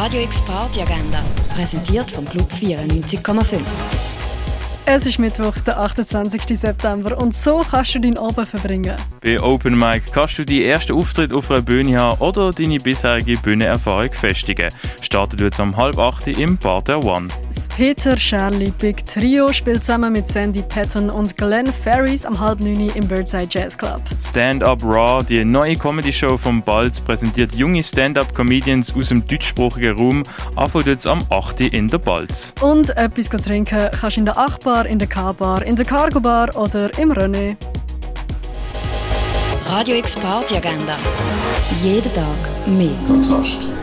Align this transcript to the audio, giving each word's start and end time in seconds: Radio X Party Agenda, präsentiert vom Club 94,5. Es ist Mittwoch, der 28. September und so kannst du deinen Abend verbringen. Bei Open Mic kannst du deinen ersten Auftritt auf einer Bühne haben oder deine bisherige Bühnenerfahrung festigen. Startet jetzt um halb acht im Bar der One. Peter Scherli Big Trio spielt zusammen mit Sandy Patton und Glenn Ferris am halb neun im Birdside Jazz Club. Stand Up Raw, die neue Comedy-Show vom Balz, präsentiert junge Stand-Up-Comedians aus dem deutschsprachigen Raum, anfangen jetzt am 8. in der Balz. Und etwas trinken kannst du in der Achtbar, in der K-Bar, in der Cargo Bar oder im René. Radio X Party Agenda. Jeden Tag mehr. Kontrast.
Radio 0.00 0.22
X 0.22 0.40
Party 0.42 0.80
Agenda, 0.80 1.20
präsentiert 1.56 2.08
vom 2.08 2.24
Club 2.24 2.48
94,5. 2.52 3.62
Es 4.86 5.04
ist 5.04 5.18
Mittwoch, 5.18 5.58
der 5.66 5.80
28. 5.80 6.56
September 6.56 7.20
und 7.20 7.34
so 7.34 7.64
kannst 7.68 7.96
du 7.96 7.98
deinen 7.98 8.16
Abend 8.16 8.46
verbringen. 8.46 8.94
Bei 9.24 9.42
Open 9.42 9.76
Mic 9.76 10.04
kannst 10.12 10.38
du 10.38 10.44
deinen 10.44 10.62
ersten 10.62 10.92
Auftritt 10.92 11.32
auf 11.32 11.50
einer 11.50 11.62
Bühne 11.62 11.98
haben 11.98 12.20
oder 12.20 12.52
deine 12.52 12.78
bisherige 12.78 13.38
Bühnenerfahrung 13.38 14.12
festigen. 14.12 14.72
Startet 15.02 15.40
jetzt 15.40 15.58
um 15.58 15.76
halb 15.76 15.98
acht 15.98 16.28
im 16.28 16.56
Bar 16.56 16.80
der 16.82 17.04
One. 17.04 17.26
Peter 17.78 18.16
Scherli 18.16 18.72
Big 18.72 19.06
Trio 19.06 19.52
spielt 19.52 19.84
zusammen 19.84 20.12
mit 20.12 20.26
Sandy 20.26 20.62
Patton 20.62 21.10
und 21.10 21.36
Glenn 21.36 21.72
Ferris 21.72 22.26
am 22.26 22.40
halb 22.40 22.58
neun 22.58 22.88
im 22.88 23.06
Birdside 23.06 23.46
Jazz 23.48 23.78
Club. 23.78 24.02
Stand 24.20 24.64
Up 24.64 24.82
Raw, 24.82 25.24
die 25.24 25.44
neue 25.44 25.76
Comedy-Show 25.76 26.36
vom 26.38 26.60
Balz, 26.60 27.00
präsentiert 27.00 27.54
junge 27.54 27.84
Stand-Up-Comedians 27.84 28.92
aus 28.96 29.10
dem 29.10 29.24
deutschsprachigen 29.24 29.96
Raum, 29.96 30.24
anfangen 30.56 30.88
jetzt 30.88 31.06
am 31.06 31.20
8. 31.30 31.60
in 31.60 31.86
der 31.86 31.98
Balz. 31.98 32.52
Und 32.60 32.96
etwas 32.96 33.28
trinken 33.28 33.88
kannst 33.92 34.16
du 34.16 34.20
in 34.22 34.26
der 34.26 34.36
Achtbar, 34.36 34.84
in 34.86 34.98
der 34.98 35.06
K-Bar, 35.06 35.62
in 35.62 35.76
der 35.76 35.84
Cargo 35.84 36.18
Bar 36.18 36.56
oder 36.56 36.90
im 36.98 37.12
René. 37.12 37.56
Radio 39.66 39.94
X 39.94 40.16
Party 40.16 40.56
Agenda. 40.56 40.96
Jeden 41.84 42.12
Tag 42.12 42.66
mehr. 42.66 42.90
Kontrast. 43.06 43.77